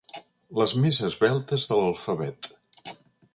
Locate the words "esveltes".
1.09-1.67